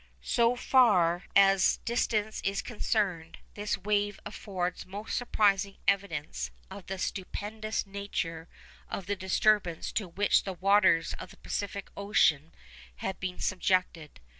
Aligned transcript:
So 0.23 0.55
far 0.55 1.25
as 1.35 1.77
distance 1.85 2.41
is 2.43 2.63
concerned, 2.63 3.37
this 3.53 3.77
wave 3.77 4.19
affords 4.25 4.83
most 4.87 5.15
surprising 5.15 5.77
evidence 5.87 6.49
of 6.71 6.87
the 6.87 6.97
stupendous 6.97 7.85
nature 7.85 8.49
of 8.89 9.05
the 9.05 9.15
disturbance 9.15 9.91
to 9.91 10.07
which 10.07 10.41
the 10.43 10.53
waters 10.53 11.13
of 11.19 11.29
the 11.29 11.37
Pacific 11.37 11.91
Ocean 11.95 12.51
had 12.95 13.19
been 13.19 13.37
subjected. 13.37 14.19